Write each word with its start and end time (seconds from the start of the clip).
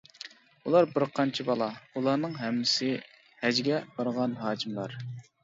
ئۇلار 0.69 0.87
بىرقانچە 0.95 1.45
بالا. 1.49 1.67
ئۇلارنىڭ 2.01 2.33
ھەممىسى 2.45 2.91
ھەجگە 3.45 3.79
بارغان 4.01 4.37
ھاجىملار. 4.43 4.99